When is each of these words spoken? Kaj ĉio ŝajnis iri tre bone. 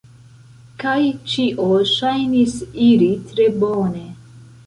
Kaj 0.83 1.01
ĉio 1.33 1.67
ŝajnis 1.91 2.57
iri 2.87 3.11
tre 3.33 3.47
bone. 3.65 4.05